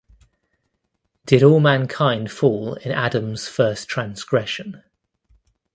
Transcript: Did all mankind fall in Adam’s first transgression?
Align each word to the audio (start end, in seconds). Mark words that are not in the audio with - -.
Did 1.27 1.43
all 1.43 1.59
mankind 1.59 2.31
fall 2.31 2.73
in 2.73 2.89
Adam’s 2.91 3.47
first 3.47 3.87
transgression? 3.87 4.81